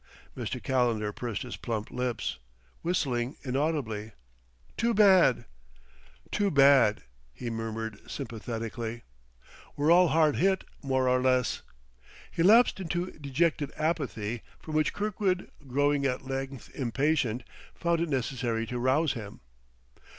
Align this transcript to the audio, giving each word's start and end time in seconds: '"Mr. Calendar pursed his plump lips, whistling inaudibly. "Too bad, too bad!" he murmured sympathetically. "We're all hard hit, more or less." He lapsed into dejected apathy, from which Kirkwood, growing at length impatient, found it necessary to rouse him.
'"Mr. 0.35 0.57
Calendar 0.63 1.13
pursed 1.13 1.43
his 1.43 1.55
plump 1.55 1.91
lips, 1.91 2.39
whistling 2.81 3.37
inaudibly. 3.43 4.13
"Too 4.75 4.95
bad, 4.95 5.45
too 6.31 6.49
bad!" 6.49 7.03
he 7.35 7.51
murmured 7.51 8.09
sympathetically. 8.09 9.03
"We're 9.75 9.91
all 9.91 10.07
hard 10.07 10.37
hit, 10.37 10.63
more 10.81 11.07
or 11.07 11.21
less." 11.21 11.61
He 12.31 12.41
lapsed 12.41 12.79
into 12.79 13.11
dejected 13.11 13.71
apathy, 13.77 14.41
from 14.59 14.73
which 14.73 14.91
Kirkwood, 14.91 15.51
growing 15.67 16.07
at 16.07 16.25
length 16.25 16.73
impatient, 16.73 17.43
found 17.75 18.01
it 18.01 18.09
necessary 18.09 18.65
to 18.65 18.79
rouse 18.79 19.13
him. 19.13 19.41